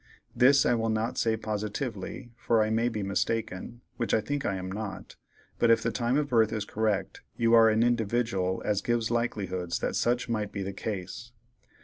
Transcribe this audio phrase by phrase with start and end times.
[0.35, 4.55] This I will not say positively, for I may be mistaken, which I think I
[4.55, 5.15] am not,
[5.59, 9.77] but if the time of birth is correct, you are an individdyal as gives likelihoods
[9.77, 11.33] that such might be the case."